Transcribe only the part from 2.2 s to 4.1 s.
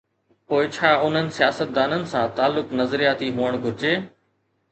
تعلق نظرياتي هئڻ گهرجي؟